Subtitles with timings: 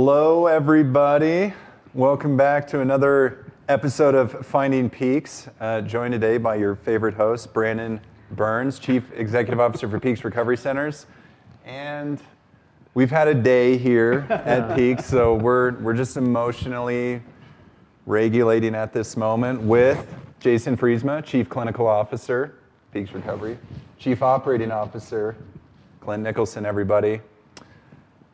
[0.00, 1.52] Hello, everybody.
[1.92, 5.48] Welcome back to another episode of Finding Peaks.
[5.58, 8.00] Uh, joined today by your favorite host, Brandon
[8.30, 11.06] Burns, Chief Executive Officer for Peaks Recovery Centers.
[11.64, 12.22] And
[12.94, 17.20] we've had a day here at Peaks, so we're, we're just emotionally
[18.06, 22.54] regulating at this moment with Jason Friesma, Chief Clinical Officer,
[22.92, 23.58] Peaks Recovery,
[23.98, 25.34] Chief Operating Officer,
[25.98, 27.20] Glenn Nicholson, everybody.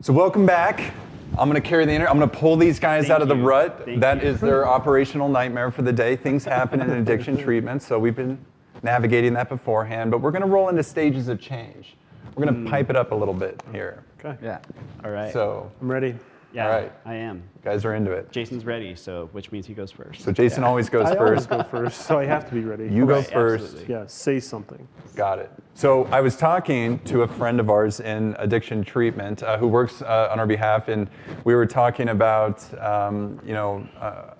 [0.01, 0.93] So welcome back.
[1.37, 3.27] I'm going to carry the inter- I'm going to pull these guys Thank out of
[3.27, 3.43] the you.
[3.43, 3.81] rut.
[3.85, 4.29] Thank That you.
[4.29, 6.15] is their operational nightmare for the day.
[6.15, 8.37] Things happen in addiction treatment, so we've been
[8.83, 10.11] navigating that beforehand.
[10.11, 11.95] But we're going to roll into stages of change.
[12.35, 12.67] We're going to hmm.
[12.67, 14.03] pipe it up a little bit here.
[14.19, 14.37] Okay.
[14.43, 14.59] Yeah.
[15.03, 15.31] All right.
[15.33, 16.15] So, I'm ready.
[16.55, 16.91] Yeah, all right.
[17.03, 17.43] I am.
[17.55, 18.31] you guys are into it.
[18.31, 20.21] Jason's ready, so which means he goes first.
[20.21, 22.87] So Jason always goes I always go first, so I have to be ready.
[22.87, 23.65] You go first.
[23.65, 23.93] absolutely.
[23.93, 24.87] Yeah, say something.
[25.15, 25.51] Got it.
[25.73, 30.01] So I was talking to a friend of ours in addiction treatment uh, who works
[30.01, 31.09] uh, on our behalf, and
[31.43, 34.35] we were talking about, um, you know, uh,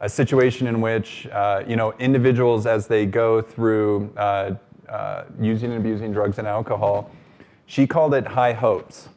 [0.00, 4.54] a situation in which, uh, you know, individuals as they go through uh,
[4.90, 7.10] uh, using and abusing drugs and alcohol,
[7.64, 9.08] she called it high hopes.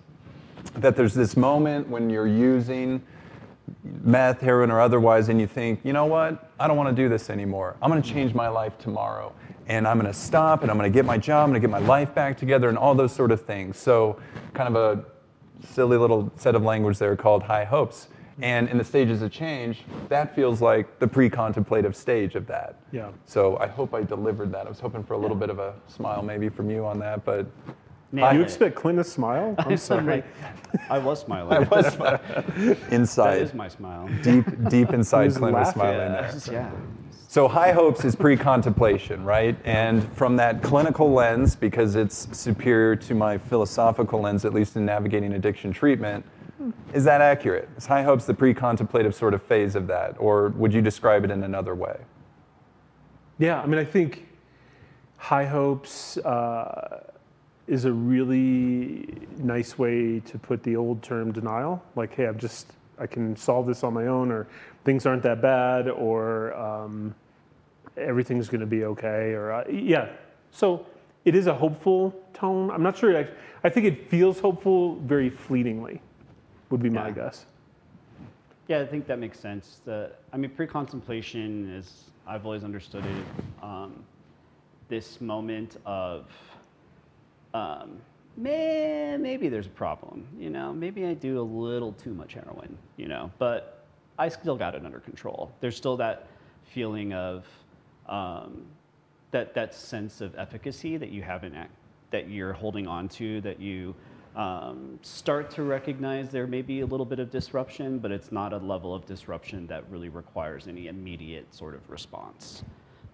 [0.76, 3.02] That there's this moment when you're using
[3.84, 6.52] meth, heroin, or otherwise, and you think, you know what?
[6.60, 7.76] I don't want to do this anymore.
[7.82, 9.34] I'm going to change my life tomorrow.
[9.68, 11.68] And I'm going to stop and I'm going to get my job, I'm going to
[11.68, 13.78] get my life back together, and all those sort of things.
[13.78, 14.20] So,
[14.54, 15.04] kind of a
[15.68, 18.08] silly little set of language there called high hopes.
[18.40, 22.76] And in the stages of change, that feels like the pre contemplative stage of that.
[22.92, 23.10] Yeah.
[23.26, 24.68] So, I hope I delivered that.
[24.68, 27.26] I was hoping for a little bit of a smile maybe from you on that,
[27.26, 27.46] but
[28.12, 29.56] Nailed You expect Clint to smile?
[29.58, 30.24] I'm sorry.
[30.90, 31.66] I was smiling.
[31.70, 34.10] that inside, is my smile.
[34.24, 35.82] deep, deep inside, was Clint was laughing.
[35.82, 36.40] smiling there.
[36.52, 36.72] Yeah.
[37.30, 39.58] So high hopes is pre-contemplation, right?
[39.66, 44.86] And from that clinical lens, because it's superior to my philosophical lens, at least in
[44.86, 46.26] navigating addiction treatment,
[46.94, 47.68] is that accurate?
[47.78, 51.32] Is high hopes the pre-contemplative sort of phase of that, or would you describe it
[51.32, 51.98] in another way?
[53.40, 54.26] Yeah, I mean, I think
[55.18, 57.12] high hopes uh,
[57.68, 59.08] is a really
[59.38, 61.84] nice way to put the old term denial.
[61.96, 62.68] Like, hey, I'm just,
[62.98, 64.48] I can solve this on my own, or
[64.86, 67.14] things aren't that bad, or um,
[67.98, 70.10] everything's going to be okay, or uh, yeah.
[70.52, 70.86] So
[71.26, 72.72] it is a hopeful tone.
[72.72, 73.18] I'm not sure.
[73.18, 73.28] I,
[73.64, 76.02] I think it feels hopeful very fleetingly,
[76.70, 77.14] would be my Yeah.
[77.14, 77.46] guess.
[78.70, 79.80] Yeah, I think that makes sense.
[79.86, 84.04] The, I mean, pre-contemplation is, I've always understood it, um,
[84.90, 86.26] this moment of,
[87.58, 88.02] um,
[88.36, 92.78] man, maybe there's a problem, you know, maybe I do a little too much heroin,
[92.98, 93.86] you know, but
[94.20, 95.52] I still got it under control.
[95.60, 96.28] There's still that
[96.64, 97.46] feeling of,
[98.08, 98.66] um,
[99.32, 101.56] that, that sense of efficacy that you haven't,
[102.12, 103.96] that you're holding on to, that you
[104.36, 108.54] um, start to recognize there may be a little bit of disruption, but it's not
[108.54, 112.64] a level of disruption that really requires any immediate sort of response.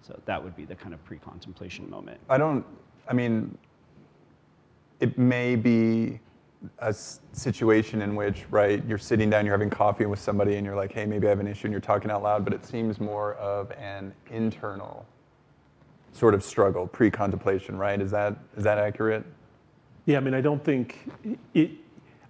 [0.02, 2.20] So that would be the kind of pre-contemplation moment.
[2.28, 2.64] I don't,
[3.08, 3.56] I mean,
[5.04, 6.18] it may be
[6.78, 6.94] a
[7.34, 10.92] situation in which, right, you're sitting down, you're having coffee with somebody, and you're like,
[10.92, 13.34] hey, maybe I have an issue, and you're talking out loud, but it seems more
[13.34, 15.04] of an internal
[16.12, 18.00] sort of struggle, pre-contemplation, right?
[18.00, 19.26] Is that is that accurate?
[20.06, 21.10] Yeah, I mean, I don't think
[21.52, 21.70] it.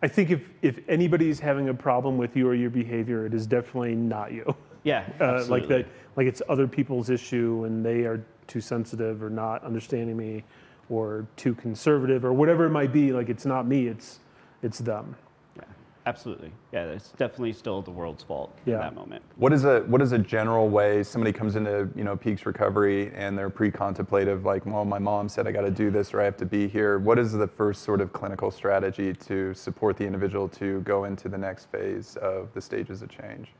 [0.02, 3.46] I think if if anybody's having a problem with you or your behavior, it is
[3.46, 4.52] definitely not you.
[4.82, 5.60] Yeah, Uh, absolutely.
[5.60, 5.86] like that,
[6.16, 10.42] like it's other people's issue, and they are too sensitive or not understanding me,
[10.90, 13.12] or too conservative or whatever it might be.
[13.12, 13.86] Like it's not me.
[13.88, 14.18] It's
[14.62, 15.14] it's them.
[15.56, 15.64] Yeah,
[16.06, 16.52] absolutely.
[16.72, 18.74] Yeah, it's definitely still the world's fault Yeah.
[18.74, 19.22] in that moment.
[19.36, 23.12] What is a what is a general way somebody comes into you know Peaks Recovery
[23.14, 26.24] and they're pre-contemplative, like, well, my mom said I got to do this or I
[26.24, 26.98] have to be here.
[26.98, 31.28] What is the first sort of clinical strategy to support the individual to go into
[31.28, 33.52] the next phase of the stages of change?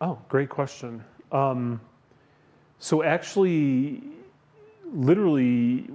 [0.00, 1.02] Oh, great question.
[1.30, 1.80] Um,
[2.78, 4.02] so actually,
[4.92, 5.86] literally,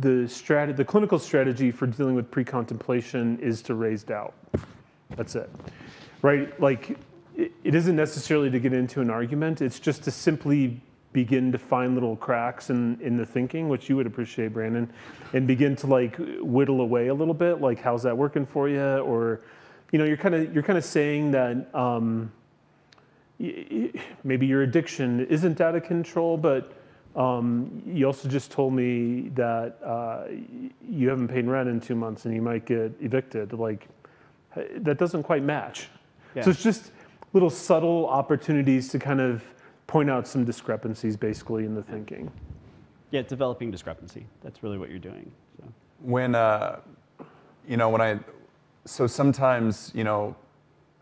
[0.00, 4.34] the strat- the clinical strategy for dealing with pre-contemplation is to raise doubt.
[5.16, 5.50] That's it,
[6.22, 6.58] right?
[6.60, 6.98] Like,
[7.36, 9.60] it, it isn't necessarily to get into an argument.
[9.60, 10.80] It's just to simply
[11.12, 14.90] begin to find little cracks in, in the thinking, which you would appreciate, Brandon,
[15.32, 17.60] and begin to like whittle away a little bit.
[17.60, 18.80] Like, how's that working for you?
[18.80, 19.40] Or,
[19.92, 21.74] you know, you're kind of you're kind of saying that.
[21.74, 22.32] Um,
[24.24, 26.72] maybe your addiction isn't out of control, but
[27.16, 30.24] um, you also just told me that uh,
[30.86, 33.52] you haven't paid rent in two months and you might get evicted.
[33.52, 33.88] Like,
[34.76, 35.88] that doesn't quite match.
[36.34, 36.42] Yeah.
[36.42, 36.92] So it's just
[37.32, 39.42] little subtle opportunities to kind of
[39.86, 42.30] point out some discrepancies basically in the thinking.
[43.10, 44.26] Yeah, developing discrepancy.
[44.42, 45.30] That's really what you're doing.
[45.58, 45.64] So.
[46.00, 46.80] when uh,
[47.66, 48.18] you know when I
[48.84, 50.36] so sometimes you know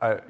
[0.00, 0.20] I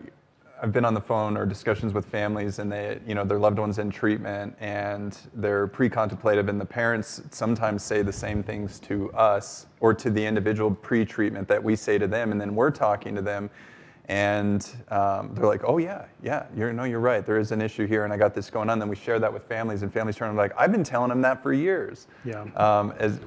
[0.62, 3.58] I've been on the phone or discussions with families, and they, you know, their loved
[3.58, 9.12] ones in treatment, and they're pre-contemplative, and the parents sometimes say the same things to
[9.12, 13.14] us or to the individual pre-treatment that we say to them, and then we're talking
[13.14, 13.50] to them,
[14.08, 17.24] and um, they're like, "Oh yeah, yeah, you're no, you're right.
[17.24, 19.32] There is an issue here, and I got this going on." Then we share that
[19.32, 22.44] with families, and families turn and like, "I've been telling them that for years." Yeah.
[22.56, 23.18] Um, as,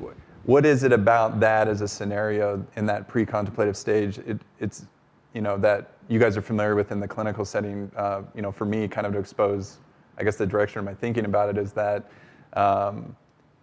[0.44, 4.18] what is it about that as a scenario in that pre-contemplative stage?
[4.20, 4.86] It, it's,
[5.34, 7.92] you know, that you guys are familiar with in the clinical setting.
[7.96, 9.78] Uh, you know, for me, kind of to expose,
[10.18, 12.10] I guess the direction of my thinking about it is that
[12.54, 13.16] um,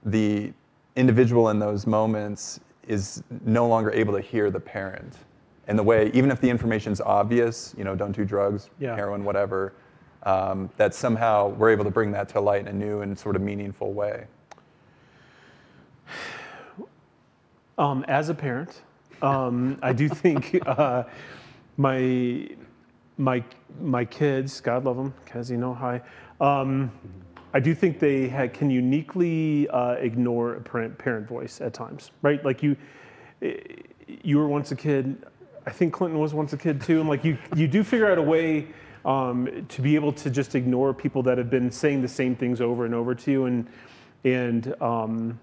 [0.05, 0.53] the
[0.97, 5.17] individual in those moments is no longer able to hear the parent.
[5.67, 8.95] And the way, even if the information's obvious, you know, don't do drugs, Yeah.
[8.95, 9.73] heroin, whatever,
[10.25, 13.37] um, that somehow we're able to bring that to light in a new and sort
[13.37, 14.27] of meaningful way.
[17.77, 18.83] Um, as a parent,
[19.21, 21.03] um, I do think uh,
[21.77, 22.49] my
[23.17, 23.45] my
[23.81, 26.01] my kids, God love them, Kezi, no hi.
[26.41, 26.91] Um,
[27.55, 32.45] I do think they can uniquely uh, ignore a parent, parent voice at times, right?
[32.45, 32.77] Like you,
[33.43, 33.55] eh,
[34.09, 35.25] you were once a kid.
[35.65, 38.19] I think Clinton was once a kid too, and like you, you do figure out
[38.19, 38.67] a way
[39.05, 42.61] um, to be able to just ignore people that have been saying the same things
[42.61, 43.69] over and over to you, and
[44.25, 45.39] and um,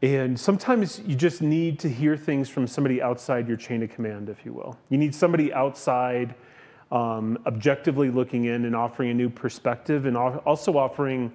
[0.00, 4.28] and sometimes you just need to hear things from somebody outside your chain of command,
[4.28, 4.78] if you will.
[4.90, 6.34] You need somebody outside,
[6.92, 11.32] um, objectively looking in and offering a new perspective, and also offering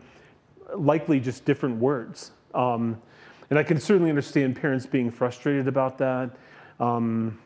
[0.76, 2.32] likely just different words.
[2.54, 3.02] Um,
[3.50, 6.32] and I can certainly understand parents being frustrated about that.
[6.80, 7.40] Um,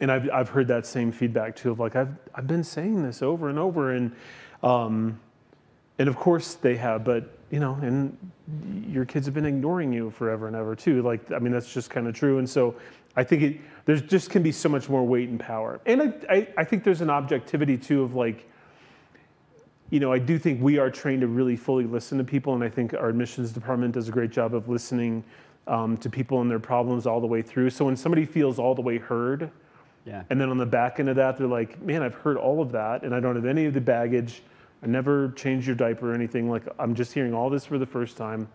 [0.00, 3.20] and I've, I've heard that same feedback too of like, I've, I've been saying this
[3.22, 3.92] over and over.
[3.92, 4.16] And,
[4.62, 5.20] um,
[5.98, 8.16] and of course they have, but you know, and
[8.88, 11.02] your kids have been ignoring you forever and ever too.
[11.02, 12.38] Like, I mean, that's just kind of true.
[12.38, 12.74] And so
[13.16, 13.56] I think it,
[13.86, 15.80] there's just can be so much more weight and power.
[15.86, 18.46] And I, I, I think there's an objectivity too of like,
[19.90, 22.62] you know, I do think we are trained to really fully listen to people, and
[22.62, 25.24] I think our admissions department does a great job of listening
[25.66, 27.70] um, to people and their problems all the way through.
[27.70, 29.50] So when somebody feels all the way heard,
[30.04, 30.24] Yeah.
[30.28, 32.70] and then on the back end of that, they're like, man, I've heard all of
[32.72, 34.42] that, and I don't have any of the baggage.
[34.82, 36.48] I never changed your diaper or anything.
[36.50, 38.48] Like, I'm just hearing all this for the first time,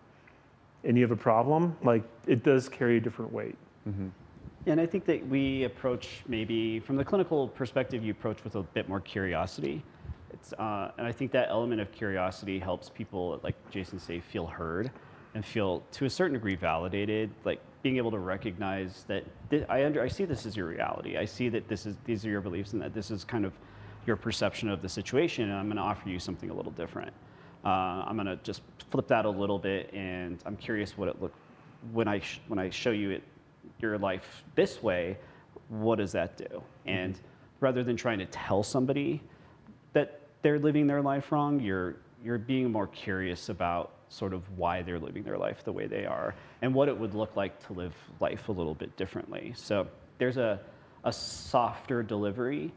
[0.82, 1.76] and you have a problem.
[1.82, 3.56] Like, it does carry a different weight.
[4.66, 8.62] And I think that we approach maybe from the clinical perspective, you approach with a
[8.62, 9.82] bit more curiosity.
[10.32, 14.46] It's, uh, and I think that element of curiosity helps people, like Jason say, feel
[14.46, 14.90] heard
[15.34, 17.30] and feel to a certain degree validated.
[17.44, 21.18] Like being able to recognize that thi- I under, I see this as your reality.
[21.18, 23.52] I see that this is these are your beliefs and that this is kind of
[24.06, 25.44] your perception of the situation.
[25.50, 27.12] And I'm going to offer you something a little different.
[27.64, 31.20] Uh, I'm going to just flip that a little bit, and I'm curious what it
[31.22, 31.32] look
[31.92, 33.22] when I sh- when I show you it
[33.80, 35.18] your life this way,
[35.68, 36.62] what does that do?
[36.86, 37.18] And
[37.60, 39.22] rather than trying to tell somebody
[39.92, 44.80] that they're living their life wrong, you're you're being more curious about sort of why
[44.82, 47.72] they're living their life the way they are and what it would look like to
[47.72, 49.52] live life a little bit differently.
[49.56, 49.86] So
[50.18, 50.60] there's a
[51.04, 52.72] a softer delivery,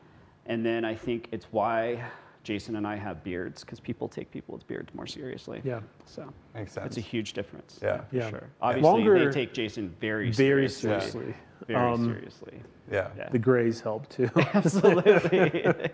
[0.47, 2.03] and then I think it's why
[2.43, 5.61] Jason and I have beards because people take people with beards more seriously.
[5.65, 5.81] Yeah.
[6.05, 6.85] So Makes sense.
[6.87, 7.79] it's a huge difference.
[7.83, 8.01] Yeah.
[8.05, 8.29] for Yeah.
[8.29, 8.43] sure.
[8.61, 10.89] Obviously, Longer- they take Jason very Very seriously.
[10.89, 11.33] seriously.
[11.67, 12.61] Very Um, seriously.
[12.89, 13.09] Yeah.
[13.17, 13.29] Yeah.
[13.29, 14.29] The grays help too.
[14.53, 15.11] Absolutely.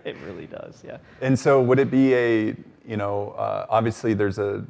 [0.04, 0.82] it really does.
[0.86, 0.98] Yeah.
[1.20, 2.54] And so, would it be a,
[2.86, 4.64] you know, uh, obviously there's a,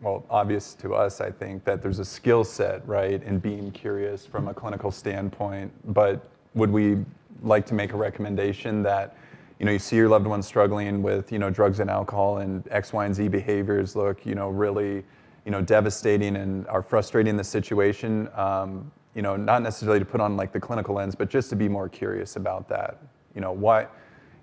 [0.00, 4.24] well, obvious to us, I think, that there's a skill set, right, in being curious
[4.24, 5.72] from a clinical standpoint.
[5.92, 6.24] But
[6.54, 7.04] would we
[7.42, 9.16] like to make a recommendation that,
[9.58, 12.66] you know, you see your loved one struggling with, you know, drugs and alcohol and
[12.70, 15.04] X, Y, and Z behaviors look, you know, really,
[15.44, 18.28] you know, devastating and are frustrating the situation.
[18.34, 21.56] Um, you know, not necessarily to put on like the clinical lens, but just to
[21.56, 23.02] be more curious about that.
[23.34, 23.88] You know, why,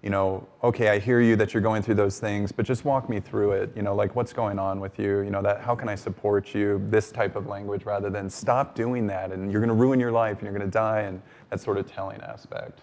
[0.06, 3.10] you know, okay, I hear you that you're going through those things, but just walk
[3.10, 3.72] me through it.
[3.76, 5.22] You know, like what's going on with you?
[5.22, 6.80] You know, that how can I support you?
[6.92, 10.12] This type of language rather than stop doing that and you're going to ruin your
[10.12, 11.20] life and you're going to die and
[11.50, 12.82] that sort of telling aspect.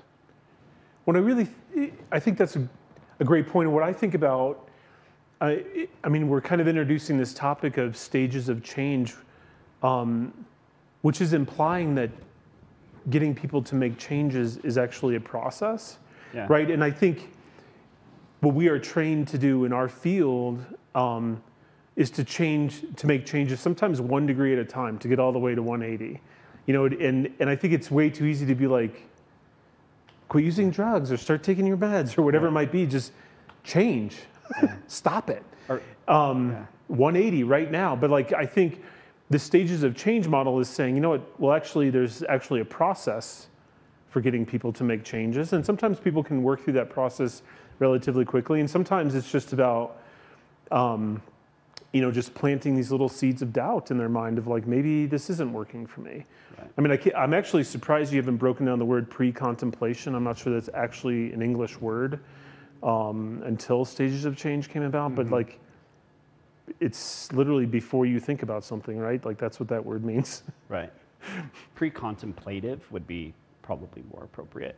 [1.04, 1.46] What I really,
[2.10, 2.68] I think that's a,
[3.20, 3.66] a great point.
[3.66, 4.68] And what I think about,
[5.40, 9.14] I, I mean, we're kind of introducing this topic of stages of change,
[9.84, 10.32] um,
[11.02, 12.10] which is implying that
[13.10, 15.98] getting people to make changes is actually a process,
[16.34, 16.46] Yeah.
[16.48, 16.70] right?
[16.70, 17.30] And I think
[18.40, 21.42] what we are trained to do in our field um,
[21.96, 25.32] is to change, to make changes, sometimes one degree at a time, to get all
[25.32, 26.20] the way to 180.
[26.66, 29.08] You know, and and I think it's way too easy to be like,
[30.28, 32.86] quit using drugs or start taking your meds or whatever it might be.
[32.86, 33.12] Just
[33.64, 34.16] change,
[34.86, 35.42] stop it.
[35.68, 37.96] Or- Um, 180 right now.
[37.96, 38.82] But like I think
[39.30, 41.40] the stages of change model is saying, you know what?
[41.40, 43.48] Well, actually, there's actually a process
[44.12, 47.42] for getting people to make changes, and sometimes people can work through that process
[47.78, 48.60] relatively quickly.
[48.60, 49.96] And sometimes it's just about,
[50.70, 51.22] um,
[51.92, 55.06] you know, just planting these little seeds of doubt in their mind of like, maybe
[55.06, 56.26] this isn't working for me.
[56.58, 56.70] Right.
[56.76, 60.14] I mean, I I'm actually surprised you haven't broken down the word pre-contemplation.
[60.14, 62.20] I'm not sure that's actually an English word
[62.82, 65.58] um, until stages of change came about, but like,
[66.80, 69.24] it's literally before you think about something, right?
[69.24, 70.42] Like that's what that word means.
[70.68, 70.92] Right.
[71.74, 74.76] Pre-contemplative would be probably more appropriate.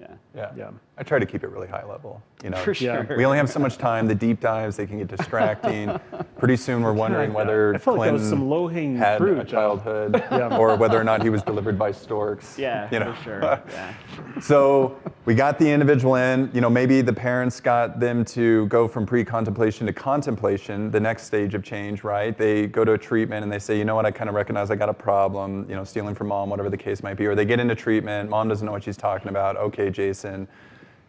[0.00, 0.08] Yeah.
[0.34, 0.50] Yeah.
[0.56, 0.70] Yeah.
[0.98, 2.20] I try to keep it really high level.
[2.42, 3.06] You know, For sure.
[3.16, 4.08] we only have so much time.
[4.08, 5.96] The deep dives they can get distracting.
[6.38, 9.34] Pretty soon we're wondering whether I felt like was Clinton some low-hanging had fruit.
[9.38, 9.44] a though.
[9.44, 10.56] childhood, Yeah.
[10.58, 12.58] or whether or not he was delivered by storks.
[12.58, 13.14] Yeah, you know.
[13.14, 13.62] for sure.
[13.70, 13.94] Yeah.
[14.40, 16.50] So we got the individual in.
[16.52, 21.24] You know, maybe the parents got them to go from pre-contemplation to contemplation, the next
[21.24, 22.36] stage of change, right?
[22.36, 24.72] They go to a treatment and they say, you know what, I kind of recognize
[24.72, 25.64] I got a problem.
[25.68, 27.26] You know, stealing from mom, whatever the case might be.
[27.26, 28.30] Or they get into treatment.
[28.30, 29.56] Mom doesn't know what she's talking about.
[29.56, 30.48] Okay, Jason.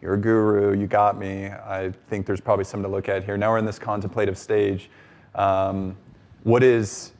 [0.00, 0.78] You're a guru.
[0.78, 1.46] You got me.
[1.46, 3.36] I think there's probably something to look at here.
[3.36, 4.90] Now we're in this contemplative stage.
[5.34, 5.96] Um,
[6.44, 7.13] what is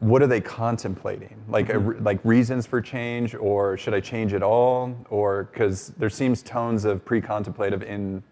[0.00, 1.36] what are they contemplating?
[1.48, 4.94] Like, a, like reasons for change, or should I change at all?
[5.08, 8.22] Or because there seems tones of pre-contemplative in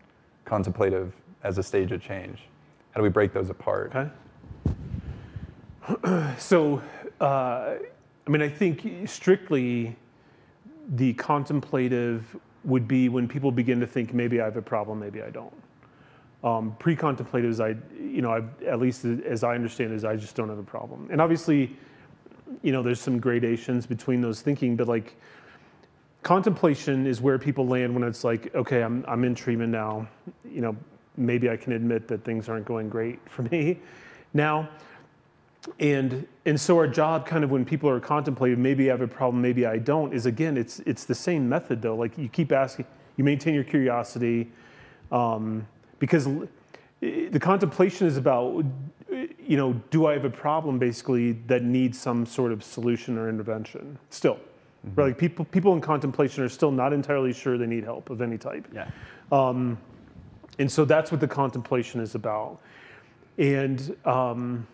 [0.44, 2.40] contemplative as a stage of change.
[2.92, 3.92] How do we break those apart?
[3.94, 4.10] Okay.
[6.38, 6.82] so,
[7.20, 7.74] uh,
[8.26, 9.96] I mean, I think strictly
[10.88, 15.22] the contemplative would be when people begin to think maybe I have a problem, maybe
[15.22, 15.52] I don't.
[16.44, 20.14] Um, pre-contemplative is I, you know, I've, at least as I understand it, is I
[20.14, 21.08] just don't have a problem.
[21.10, 21.74] And obviously,
[22.62, 25.16] you know, there's some gradations between those thinking, but like
[26.22, 30.06] contemplation is where people land when it's like, okay, I'm, I'm in treatment now.
[30.44, 30.76] You know,
[31.16, 33.78] maybe I can admit that things aren't going great for me
[34.34, 34.68] now.
[35.80, 39.08] And and so our job, kind of when people are contemplating, maybe I have a
[39.08, 41.96] problem, maybe I don't, is again, it's it's the same method though.
[41.96, 42.84] Like you keep asking,
[43.16, 44.52] you maintain your curiosity,
[45.10, 45.66] um,
[45.98, 46.46] because uh,
[47.00, 48.64] the contemplation is about,
[49.12, 53.18] uh, you know, do I have a problem basically that needs some sort of solution
[53.18, 53.98] or intervention?
[54.10, 54.94] Still, mm-hmm.
[54.94, 55.06] right?
[55.08, 58.38] Like people people in contemplation are still not entirely sure they need help of any
[58.38, 58.66] type.
[58.72, 58.90] Yeah.
[59.32, 59.78] Um,
[60.58, 62.60] and so that's what the contemplation is about.
[63.38, 64.66] And, um,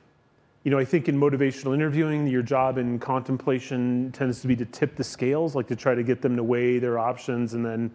[0.65, 4.67] you know, I think in motivational interviewing, your job in contemplation tends to be to
[4.67, 7.91] tip the scales, like to try to get them to weigh their options, and then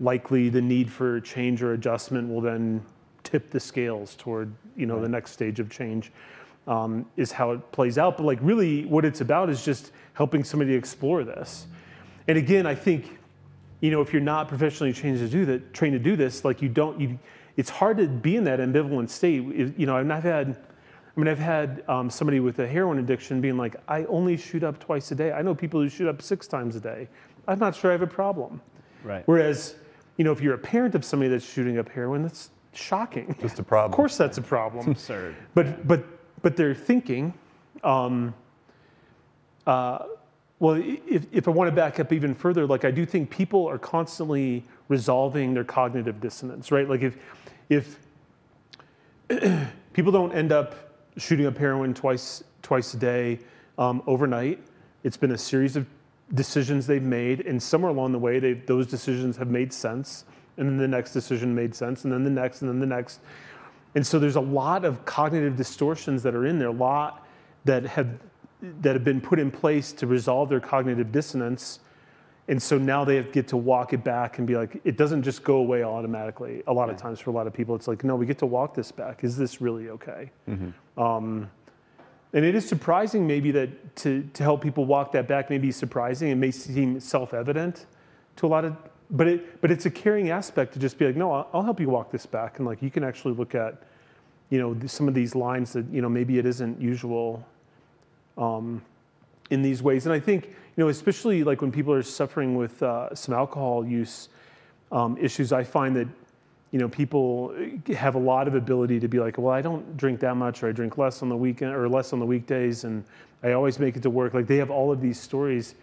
[0.00, 2.82] likely the need for change or adjustment will then
[3.22, 6.12] tip the scales toward, you know, the next stage of change.
[6.66, 8.16] Um, is how it plays out.
[8.16, 11.66] But like, really, what it's about is just helping somebody explore this.
[12.28, 13.18] And again, I think
[13.80, 16.60] you know, if you're not professionally trained to do that, trained to do this, like
[16.62, 17.18] you don't, you,
[17.56, 19.42] it's hard to be in that ambivalent state.
[19.76, 20.58] You know, and I've had,
[21.16, 24.62] I mean, I've had um, somebody with a heroin addiction being like, I only shoot
[24.62, 25.32] up twice a day.
[25.32, 27.08] I know people who shoot up six times a day.
[27.48, 28.60] I'm not sure I have a problem.
[29.02, 29.22] Right.
[29.26, 29.76] Whereas,
[30.16, 33.34] you know, if you're a parent of somebody that's shooting up heroin, that's shocking.
[33.40, 33.92] Just a problem.
[33.92, 34.90] Of course, that's a problem.
[34.90, 35.36] It's Absurd.
[35.54, 36.04] But but
[36.42, 37.34] but they're thinking.
[37.82, 38.34] Um,
[39.66, 40.04] uh,
[40.58, 43.66] well, if, if I want to back up even further, like I do think people
[43.66, 46.88] are constantly resolving their cognitive dissonance, right?
[46.88, 47.16] Like if
[47.70, 47.98] if
[49.94, 50.74] people don't end up
[51.16, 53.38] shooting up heroin twice twice a day
[53.78, 54.58] um, overnight,
[55.02, 55.86] it's been a series of
[56.34, 60.24] decisions they've made, and somewhere along the way, those decisions have made sense,
[60.56, 63.20] and then the next decision made sense, and then the next, and then the next.
[63.94, 67.26] And so there's a lot of cognitive distortions that are in there, a lot
[67.64, 68.08] that have
[68.62, 71.80] that have been put in place to resolve their cognitive dissonance.
[72.48, 75.44] And so now they get to walk it back and be like, it doesn't just
[75.44, 76.62] go away automatically.
[76.66, 78.46] A lot of times for a lot of people, it's like, no, we get to
[78.46, 79.24] walk this back.
[79.24, 80.30] Is this really okay?
[80.98, 81.50] Um,
[82.32, 85.72] and it is surprising maybe that to, to help people walk that back may be
[85.72, 86.28] surprising.
[86.28, 87.86] It may seem self-evident
[88.36, 88.76] to a lot of,
[89.10, 91.80] but it but it's a caring aspect to just be like, no, I'll, I'll help
[91.80, 93.82] you walk this back, and like you can actually look at,
[94.50, 97.44] you know, some of these lines that you know maybe it isn't usual,
[98.38, 98.82] um,
[99.50, 100.06] in these ways.
[100.06, 103.84] And I think you know, especially like when people are suffering with uh, some alcohol
[103.84, 104.28] use
[104.92, 106.08] um, issues, I find that
[106.70, 107.54] you know people
[107.96, 110.68] have a lot of ability to be like, well, I don't drink that much, or
[110.68, 113.04] I drink less on the weekend, or less on the weekdays, and
[113.42, 114.34] I always make it to work.
[114.34, 115.74] Like they have all of these stories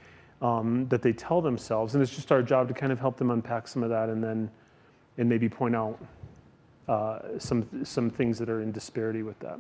[0.42, 3.32] um, that they tell themselves, and it's just our job to kind of help them
[3.32, 4.50] unpack some of that, and then
[5.18, 6.00] and maybe point out
[6.88, 9.60] uh, some some things that are in disparity with that.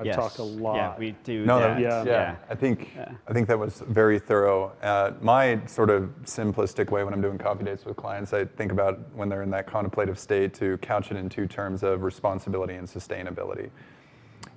[0.00, 0.16] I've yes.
[0.16, 0.76] talked a lot.
[0.76, 1.44] Yeah, we do.
[1.44, 1.74] No, that.
[1.74, 2.04] that, Yeah.
[2.04, 2.36] yeah.
[2.48, 3.12] I think Yeah.
[3.28, 4.72] I think that was very thorough.
[4.82, 8.72] Uh, my sort of simplistic way when I'm doing coffee dates with clients, I think
[8.72, 12.74] about when they're in that contemplative state to couch it in two terms of responsibility
[12.76, 13.68] and sustainability,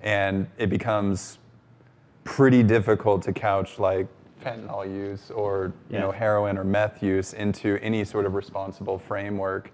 [0.02, 1.40] and it becomes
[2.24, 4.08] pretty difficult to couch like
[4.42, 6.00] fentanyl use or you Yeah.
[6.02, 9.72] know heroin or meth use into any sort of responsible framework.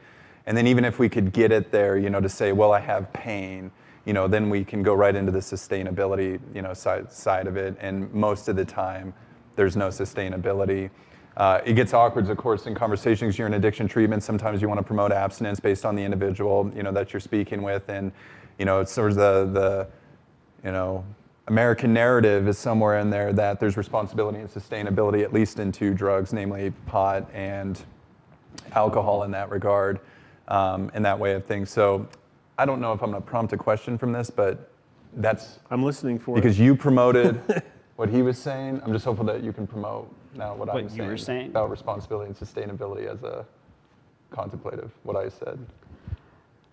[0.48, 2.80] And then even if we could get it there, you know, to say, well, I
[2.80, 3.70] have pain,
[4.10, 7.56] you know, then we can go right into the sustainability, you know, side, side of
[7.58, 7.78] it.
[7.80, 9.14] And most of the time,
[9.56, 10.90] there's no sustainability.
[11.38, 13.38] Uh, it gets awkward, of course, in conversations.
[13.38, 14.24] You're in addiction treatment.
[14.24, 17.62] Sometimes you want to promote abstinence based on the individual, you know, that you're speaking
[17.62, 18.12] with, and
[18.58, 19.88] you know, it's sort of the the,
[20.66, 21.06] you know,
[21.46, 25.94] American narrative is somewhere in there that there's responsibility and sustainability, at least in two
[25.94, 27.80] drugs, namely pot and
[28.72, 30.00] alcohol in that regard,
[30.48, 31.70] um, in that way of things.
[31.70, 32.10] So
[32.60, 34.70] I don't know if I'm going to prompt a question from this, but
[35.14, 37.42] that's I'm listening for because you promoted
[37.96, 38.82] what he was saying.
[38.84, 41.52] I'm just hopeful that you can promote now what, I What was you were saying?
[41.52, 43.46] about responsibility and sustainability as a
[44.30, 45.66] contemplative, what I said.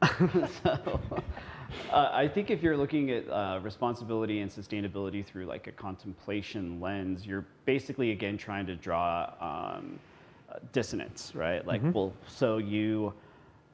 [1.93, 6.81] Uh, I think if you're looking at uh, responsibility and sustainability through like a contemplation
[6.81, 9.99] lens, you're basically again trying to draw um,
[10.49, 11.67] uh, dissonance, right?
[11.67, 13.13] Like, well, so you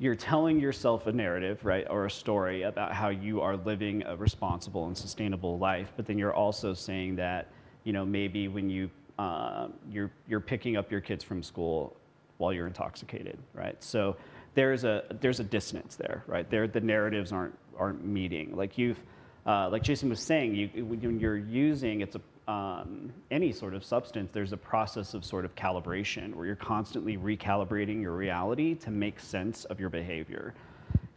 [0.03, 4.17] you're telling yourself a narrative, right, or a story about how you are living a
[4.17, 7.53] responsible and sustainable life, but then you're also saying that
[7.85, 8.91] you know maybe when you
[9.21, 11.97] uh, you're you're picking up your kids from school
[12.39, 13.81] while you're intoxicated, right?
[13.81, 14.17] So
[14.55, 16.51] there's a there's a dissonance there, right?
[16.51, 18.57] There the narratives aren't aren't meeting.
[18.57, 18.99] Like you've
[19.47, 23.85] uh, like Jason was saying, you when you're using it's a um, any sort of
[23.85, 28.91] substance, there's a process of sort of calibration where you're constantly recalibrating your reality to
[28.91, 30.55] make sense of your behavior.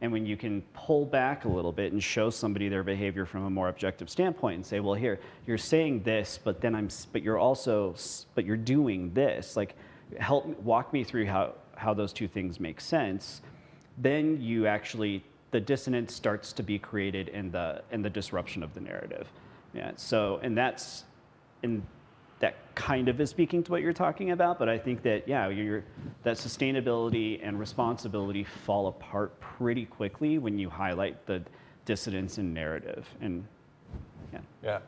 [0.02, 3.46] And when you can pull back a little bit and show somebody their behavior from
[3.46, 7.24] a more objective standpoint and say, well, here, you're saying this, but then I'm, but
[7.24, 7.96] you're also,
[8.36, 9.56] but you're doing this.
[9.56, 9.76] Like,
[10.20, 13.42] help walk me through how, how those two things make sense.
[13.98, 18.74] Then you actually, the dissonance starts to be created in the, in the disruption of
[18.74, 19.32] the narrative.
[19.74, 19.92] Yeah.
[19.96, 21.06] So, and that's,
[21.64, 21.82] and
[22.40, 25.48] that kind of is speaking to what you're talking about, but I think that yeah,
[25.48, 25.84] you're,
[26.24, 31.42] that sustainability and responsibility fall apart pretty quickly when you highlight the
[31.86, 33.08] dissonance in narrative.
[33.22, 33.46] And
[34.34, 34.80] yeah, Yeah.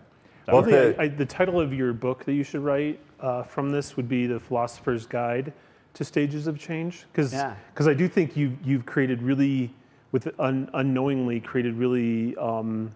[0.45, 3.43] So Well, the, I- I- the title of your book that you should write uh,
[3.43, 5.53] from this would be The Philosopher's Guide
[5.93, 7.05] to Stages of Change.
[7.11, 7.55] Because Yeah.
[7.79, 9.73] I do think you've, you've created really,
[10.11, 12.91] with un, unknowingly, created really um,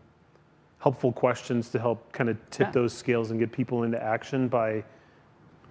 [0.82, 2.72] helpful questions to help kind of tip Yeah.
[2.72, 4.84] those scales and get people into action by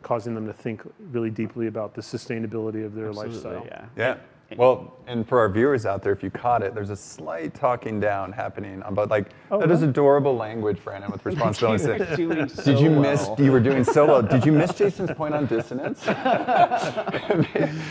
[0.02, 3.66] causing them to think really deeply about the sustainability of their absolutely, lifestyle.
[3.66, 3.84] yeah.
[3.96, 4.16] yeah.
[4.56, 8.00] Well, and for our viewers out there, if you caught it, there's a slight talking
[8.00, 9.90] down happening about like Oh, that is really?
[9.90, 11.84] adorable language, Brandon, with responsibility.
[12.20, 13.28] You're doing so Did you miss?
[13.38, 14.22] You were doing so well.
[14.22, 16.04] Did you miss Jason's point on dissonance?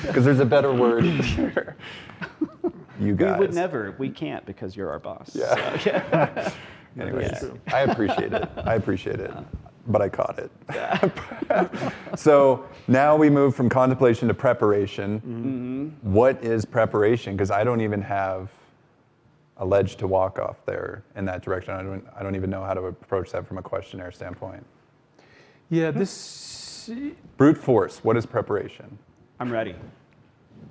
[0.02, 1.76] Because there's a better word here.
[3.00, 3.40] You guys.
[3.40, 3.96] We would never.
[3.98, 5.32] We can't because you're our boss.
[5.34, 5.78] Yeah.
[5.80, 6.52] So, yeah.
[7.00, 7.60] Anyways, That's true.
[7.68, 8.50] I appreciate it.
[8.58, 9.32] I appreciate it.
[9.88, 11.92] But I caught it.
[12.20, 15.20] so now we move from contemplation to preparation.
[15.20, 16.14] Mm-hmm.
[16.14, 17.36] What is preparation?
[17.36, 18.52] Because I don't even have
[19.58, 21.74] a ledge to walk off there in that direction.
[21.74, 24.64] I don't, I don't even know how to approach that from a questionnaire standpoint.
[25.72, 26.90] Yeah, this
[27.38, 28.98] Brute force, what is preparation?
[29.40, 29.76] I'm ready.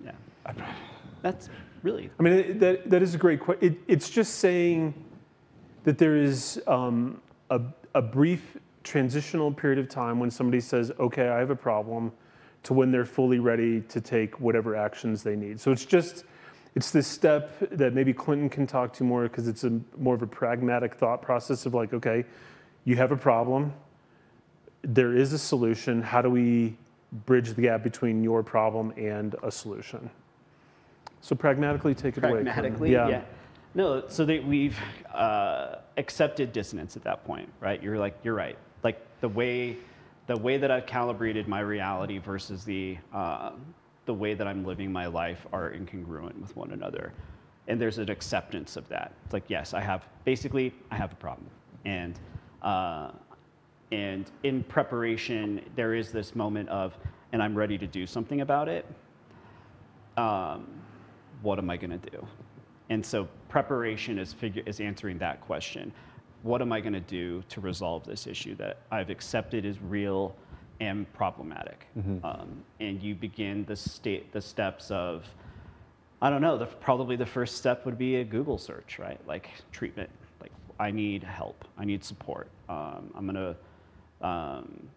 [0.04, 0.12] Yeah.
[1.22, 1.48] That's
[1.82, 3.72] really I mean, that, that is a great question.
[3.72, 4.94] It, it's just saying
[5.84, 7.60] that there is um, a,
[7.94, 12.12] a brief transitional period of time when somebody says, okay, I have a problem,
[12.64, 15.60] to when they're fully ready to take whatever actions they need.
[15.60, 16.24] So it's just,
[16.74, 20.22] it's this step that maybe Clinton can talk to more because it's a more of
[20.22, 22.24] a pragmatic thought process of like, okay,
[22.84, 23.72] you have a problem,
[24.82, 26.02] there is a solution.
[26.02, 26.76] How do we
[27.26, 30.10] bridge the gap between your problem and a solution?
[31.20, 32.30] So pragmatically take it away.
[32.30, 32.52] Clinton.
[32.52, 33.22] pragmatically yeah.
[33.74, 34.78] No so we've
[35.14, 37.82] uh, accepted dissonance at that point right?
[37.82, 38.58] You're like you're right.
[38.82, 39.76] Like the way
[40.26, 43.52] the way that i've calibrated my reality versus the uh,
[44.06, 47.12] the way that i'm living my life are incongruent with one another.
[47.66, 49.12] And there's an acceptance of that.
[49.24, 51.48] It's like yes i have basically i have a problem.
[51.84, 52.18] And
[52.62, 53.12] uh,
[53.92, 56.96] and in preparation there is this moment of
[57.32, 58.86] and i'm ready to do something about it
[60.18, 60.66] um,
[61.42, 62.26] what am I going to do?
[62.90, 65.92] And so preparation is, figure, is answering that question.
[66.42, 70.34] What am I going to do to resolve this issue that I've accepted is real
[70.80, 71.86] and problematic?
[72.24, 75.26] Um, and you begin the, state, the steps of,
[76.22, 79.20] I don't know, the, probably the first step would be a Google search, right?
[79.26, 80.10] Like treatment.
[80.40, 82.48] Like, I need help, I need support.
[82.68, 83.54] Um, I'm going
[84.20, 84.88] to um,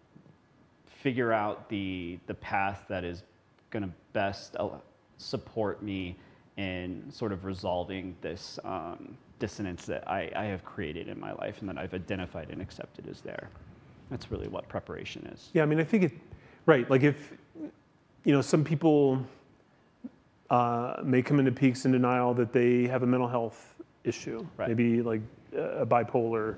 [0.86, 3.24] figure out the, the path that is
[3.70, 4.56] going to best
[5.18, 6.16] support me
[6.56, 11.60] in sort of resolving this um, dissonance that I, I have created in my life
[11.60, 13.48] and that I've identified and accepted as there.
[14.10, 15.48] That's really what preparation is.
[15.54, 16.12] Yeah, I mean, I think it,
[16.66, 17.32] right, like if,
[18.24, 19.24] you know, some people
[20.50, 24.68] uh, may come into peaks in denial that they have a mental health issue, Right.
[24.68, 25.22] maybe like
[25.56, 26.56] a bipolar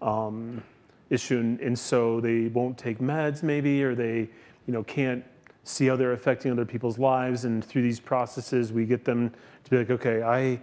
[0.00, 0.62] um,
[1.10, 4.28] issue, and, and so they won't take meds maybe, or they,
[4.66, 5.22] you know, can't
[5.68, 9.30] see how they're affecting other people's lives, and through these processes, we get them
[9.64, 10.60] to be like, okay, I,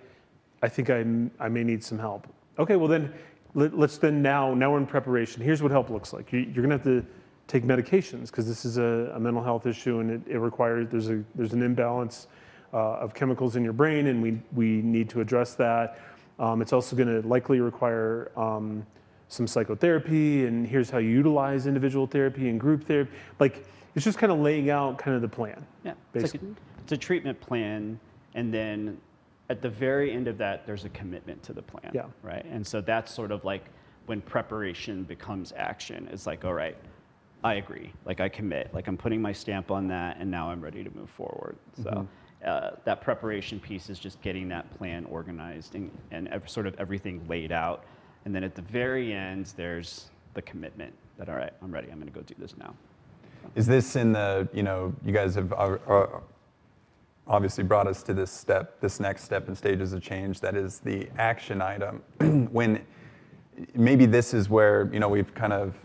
[0.64, 1.06] I think I,
[1.40, 2.28] I may need some help.
[2.58, 3.14] Okay, well then,
[3.54, 5.44] let, us then now, now we're in preparation.
[5.44, 6.32] Here's what help looks like.
[6.34, 7.06] You, you're gonna have to
[7.48, 11.10] take medications because this is a, a mental health issue and it, it requires, there's,
[11.10, 12.28] a, there's an imbalance
[12.74, 16.00] uh, of chemicals in your brain and we, we need to address that.
[16.40, 18.86] Um, it's also gonna likely require um,
[19.28, 23.12] some psychotherapy and here's how you utilize individual therapy and group therapy.
[23.40, 23.66] Like,
[23.96, 25.66] it's just kind of laying out kind of the plan.
[25.84, 26.56] Yeah, it's, like a, Basically.
[26.84, 28.00] it's a treatment plan,
[28.34, 28.98] and then
[29.50, 31.92] at the very end of that, there's a commitment to the plan.
[31.94, 32.06] Yeah.
[32.22, 32.46] Right.
[32.46, 33.66] And so that's sort of like
[34.06, 36.08] when preparation becomes action.
[36.12, 36.78] It's like, all right,
[37.44, 37.94] I agree.
[38.06, 38.74] Like I commit.
[38.74, 41.56] Like I'm putting my stamp on that, and now I'm ready to move forward.
[41.82, 42.08] So.
[42.46, 46.76] Uh, that preparation piece is just getting that plan organized and, and ev- sort of
[46.78, 47.86] everything laid out.
[48.26, 51.88] And then at the very end, there's the commitment that, all right, I'm ready.
[51.90, 52.76] I'm going to go do this now.
[53.54, 56.20] Is this in the, you know, you guys have uh, uh,
[57.28, 60.80] obviously brought us to this step, this next step in stages of change that is
[60.80, 62.02] the action item.
[62.52, 62.82] when
[63.74, 65.76] maybe this is where, you know, we've kind of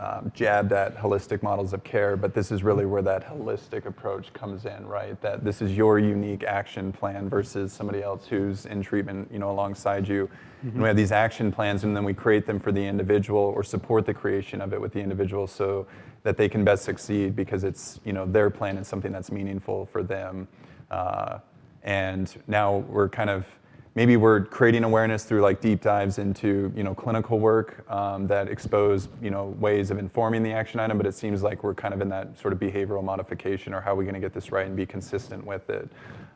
[0.00, 4.32] um, jabbed at holistic models of care, but this is really where that holistic approach
[4.32, 5.20] comes in, right?
[5.20, 9.50] That this is your unique action plan versus somebody else who's in treatment, you know,
[9.50, 10.30] alongside you.
[10.62, 13.62] And we have these action plans, and then we create them for the individual or
[13.62, 15.86] support the creation of it with the individual so
[16.22, 19.86] that they can best succeed because it's, you know, their plan and something that's meaningful
[19.86, 20.46] for them.
[20.90, 21.38] Uh,
[21.82, 23.46] and now we're kind of
[23.94, 28.48] maybe we're creating awareness through like deep dives into you know clinical work um, that
[28.48, 31.94] expose you know ways of informing the action item but it seems like we're kind
[31.94, 34.52] of in that sort of behavioral modification or how are we going to get this
[34.52, 35.90] right and be consistent with it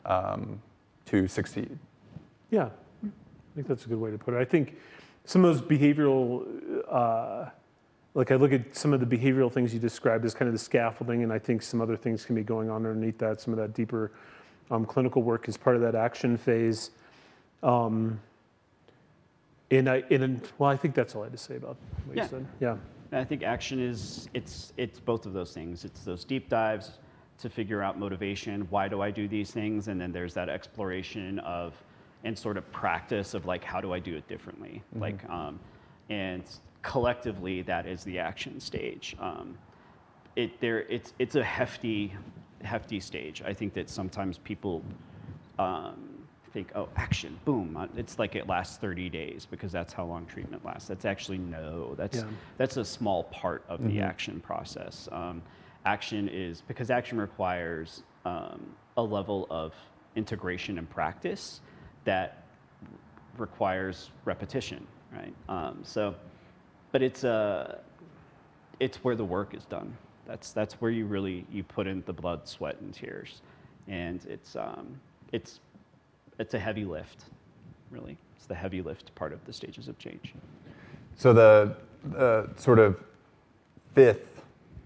[0.06, 0.60] um,
[1.04, 1.78] to succeed
[2.54, 2.68] Yeah,
[3.04, 3.08] I
[3.56, 4.38] think that's a good way to put it.
[4.38, 4.76] I think
[5.24, 6.46] some of those behavioral,
[6.88, 7.50] uh,
[8.14, 10.58] like I look at some of the behavioral things you described as kind of the
[10.58, 13.40] scaffolding, and I think some other things can be going on underneath that.
[13.40, 14.12] Some of that deeper
[14.70, 16.90] um, clinical work is part of that action phase.
[17.62, 18.20] Um,
[19.70, 22.22] and I, and well, I think that's all I had to say about what Yeah.
[22.22, 22.46] you said.
[22.60, 22.76] Yeah.
[23.10, 25.84] And I think action is it's it's both of those things.
[25.84, 26.98] It's those deep dives
[27.38, 28.66] to figure out motivation.
[28.70, 29.88] Why do I do these things?
[29.88, 31.74] And then there's that exploration of
[32.22, 34.82] and sort of practice of like how do I do it differently?
[34.94, 35.58] Like um,
[36.10, 36.44] and
[36.84, 39.16] collectively that is the action stage.
[39.18, 39.58] Um,
[40.36, 42.12] it there it's it's a hefty
[42.62, 43.42] hefty stage.
[43.44, 44.82] I think that sometimes people
[45.58, 45.96] um,
[46.52, 47.76] think, oh, action, boom.
[47.76, 50.88] uh, It's like it lasts 30 days because that's how long treatment lasts.
[50.88, 51.94] That's actually no.
[51.96, 52.24] That's Yeah.
[52.58, 55.08] that's a small part of the action process.
[55.10, 55.42] Um,
[55.84, 58.60] action is because action requires um,
[58.96, 59.74] a level of
[60.16, 61.60] integration and practice
[62.04, 62.44] that
[63.36, 65.34] requires repetition, right?
[65.48, 66.14] Um, so,
[66.94, 67.78] but it's uh,
[68.78, 69.96] it's where the work is done.
[70.28, 73.42] That's that's where you really you put in the blood, sweat, and tears,
[73.88, 75.00] and it's um,
[75.32, 75.58] it's
[76.38, 77.24] it's a heavy lift,
[77.90, 78.16] really.
[78.36, 80.34] It's the heavy lift part of the stages of change.
[81.16, 81.76] so the,
[82.12, 83.02] the sort of
[83.96, 84.42] fifth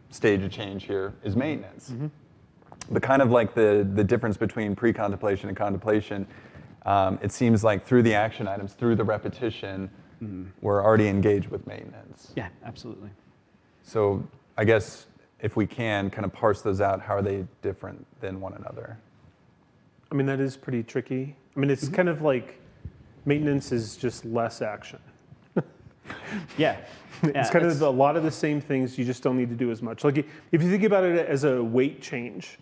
[0.08, 1.92] stage of change here is maintenance
[2.90, 6.26] but kind of like the, the difference between pre-contemplation and contemplation
[6.86, 9.90] um, it seems like through the action items through the repetition
[10.60, 13.10] we're already engaged with maintenance Yeah, absolutely.
[13.84, 14.22] So
[14.56, 15.06] I guess
[15.40, 18.98] if we can kind of parse those out, how are they different than one another?
[20.10, 21.36] I mean, that is pretty tricky.
[21.56, 22.58] I mean, it's kind of like
[23.24, 24.98] maintenance is just less action.
[26.56, 26.76] Yeah,
[27.22, 28.98] it's Yeah, kind of a lot of the same things.
[28.98, 30.04] You just don't need to do as much.
[30.04, 30.18] Like
[30.52, 32.58] if you think about it as a weight change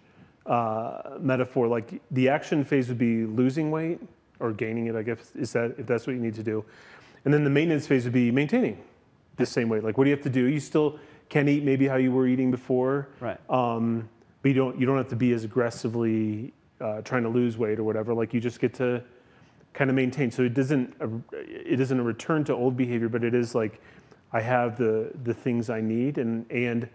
[0.46, 4.00] uh, metaphor, like the action phase would be losing weight
[4.40, 4.96] or gaining it.
[4.96, 6.64] I guess is that if that's what you need to do,
[7.26, 8.82] and then the maintenance phase would be maintaining
[9.36, 9.84] the same weight.
[9.84, 10.44] Like what do you have to do?
[10.46, 13.38] You still can eat maybe how you were eating before, Right.
[13.50, 14.08] Um,
[14.40, 17.78] but you don't you don't have to be as aggressively uh, trying to lose weight
[17.78, 18.14] or whatever.
[18.14, 19.02] Like you just get to
[19.72, 20.30] kind of maintain.
[20.30, 20.94] So it doesn't
[21.32, 23.80] it isn't a return to old behavior, but it is like
[24.32, 26.88] I have the the things I need, and and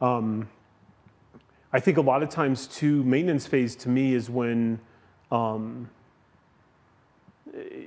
[0.00, 0.48] um,
[1.72, 4.80] I think a lot of times too maintenance phase to me is when
[5.30, 5.90] um,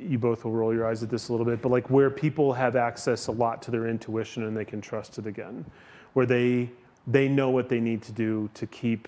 [0.02, 2.54] you both will roll your eyes at this a little bit, but like where people
[2.54, 5.66] have access a lot to their intuition and they can trust it again,
[6.14, 6.70] where they
[7.08, 9.08] they know what they need to do to keep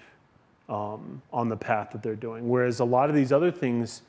[0.68, 2.50] um, on the path that they're doing.
[2.50, 4.02] Whereas a lot of these other things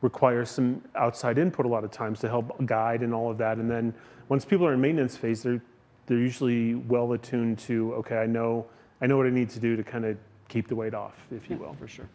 [0.00, 3.58] require some outside input a lot of times to help guide and all of that.
[3.58, 3.92] And then
[4.28, 5.60] once people are in maintenance phase, they're
[6.06, 8.66] they're usually well attuned to okay, I know
[9.00, 10.16] I know what I need to do to kind of
[10.48, 11.74] keep the weight off, if you will.
[11.74, 12.08] for sure.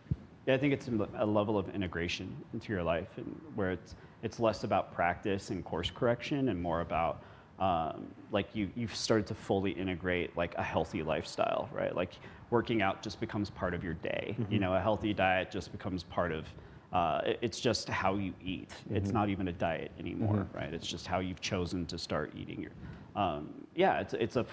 [0.47, 4.39] Yeah, I think it's a level of integration into your life, and where it's it's
[4.39, 7.23] less about practice and course correction, and more about
[7.59, 11.95] um, like you you've started to fully integrate like a healthy lifestyle, right?
[11.95, 12.13] Like
[12.49, 14.35] working out just becomes part of your day.
[14.39, 14.51] Mm-hmm.
[14.51, 16.47] You know, a healthy diet just becomes part of.
[16.91, 18.69] Uh, it's just how you eat.
[18.69, 18.97] Mm-hmm.
[18.97, 20.57] It's not even a diet anymore, mm-hmm.
[20.57, 20.73] right?
[20.73, 22.71] It's just how you've chosen to start eating your.
[23.15, 24.45] Um, yeah, it's it's a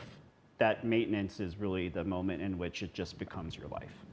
[0.59, 4.05] that maintenance is really the moment in which it just becomes your life.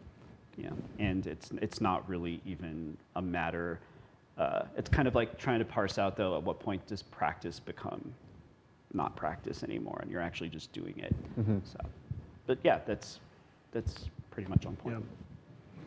[0.58, 3.80] Yeah, and it's it's not really even a matter.
[4.38, 6.36] Uh, it's kind of like trying to parse out though.
[6.38, 8.14] At what point does practice become
[8.94, 11.14] not practice anymore, and you're actually just doing it?
[11.40, 11.58] Mm-hmm.
[11.64, 11.80] So,
[12.48, 13.20] but yeah, that's
[13.72, 14.96] that's pretty much on point.
[14.98, 15.82] Yeah.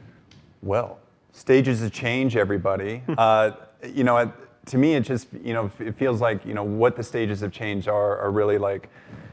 [0.63, 0.99] Well,
[1.33, 3.03] stages of change, everybody.
[3.19, 3.53] uh,
[3.95, 4.33] you know,
[4.67, 7.53] to me, it just you know it feels like you know what the stages of
[7.53, 8.89] change are are really like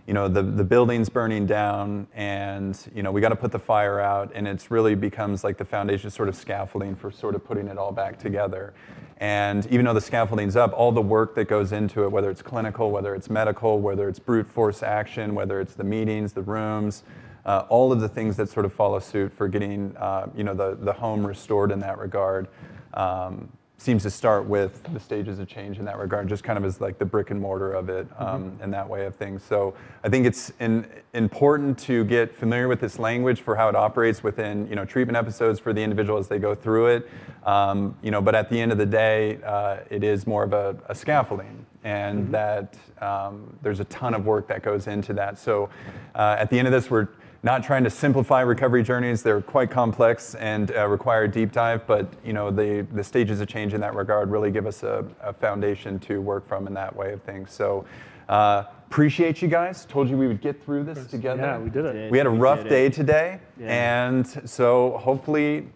[0.07, 3.59] you know, the, the building's burning down and, you know, we got to put the
[3.59, 7.43] fire out and it's really becomes like the foundation sort of scaffolding for sort of
[7.43, 8.73] putting it all back together.
[9.17, 12.43] And even though the scaffolding's up, all the work that goes into it, whether it's
[12.43, 17.03] clinical, whether it's medical, whether it's brute force action, whether it's the meetings, the rooms,
[17.45, 20.53] uh, all of the things that sort of follow suit for getting, uh, you know,
[20.53, 22.47] the, the home restored in that regard.
[22.93, 26.63] Um, seems to start with the stages of change in that regard, just kind of
[26.63, 28.63] as like the brick and mortar of it um, mm-hmm.
[28.63, 29.43] in that way of things.
[29.43, 33.75] So I think it's in, important to get familiar with this language for how it
[33.75, 37.09] operates within you know treatment episodes for the individual as they go through it.
[37.43, 40.53] Um, you know, but at the end of the day, uh, it is more of
[40.53, 42.31] a, a scaffolding, and mm-hmm.
[42.31, 45.37] that um, there's a ton of work that goes into that.
[45.37, 45.69] So
[46.15, 47.09] uh, at the end of this, we're
[47.45, 49.21] not trying to simplify recovery journeys.
[49.21, 53.39] They're quite complex and uh, require a deep dive, but you know the, the stages
[53.39, 56.73] of change in that regard really give us a, a foundation to work from in
[56.73, 57.51] that way of things.
[57.51, 57.85] So
[58.29, 59.85] uh, appreciate you guys.
[59.85, 61.43] Told you we would get through this together.
[61.43, 62.11] Yeah, we did it.
[62.11, 64.07] We had a rough day today, yeah.
[64.07, 65.67] and so hopefully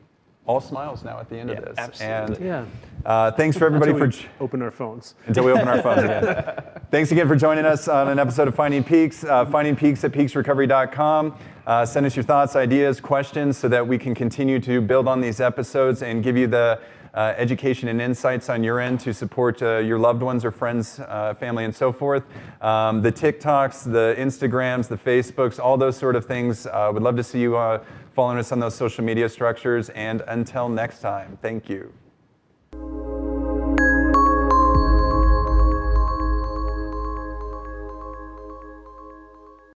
[0.50, 1.76] all smiles now at the end yeah, of this.
[1.78, 2.50] Absolutely.
[2.50, 2.66] And yeah.
[3.06, 5.14] Uh, thanks for everybody until for open our phones.
[5.28, 6.64] Until we open our phones again.
[6.92, 9.24] thanks again for joining us on an episode of Finding Peaks.
[9.24, 11.38] Uh, finding Peaks at peaksrecovery.com.
[11.70, 15.22] Uh, send us your thoughts, ideas, questions, so that we can continue to build on
[15.22, 16.82] these episodes and give you the
[17.14, 21.00] uh, education and insights on your end to support uh, your loved ones or friends,
[21.00, 22.24] uh, family, and so forth.
[22.60, 26.66] Um, the TikToks, the Instagrams, the Facebooks, all those sort of things.
[26.66, 27.84] Uh, would love to see you uh,
[28.16, 29.90] following us on those social media structures.
[29.90, 31.94] And until next time, thank you.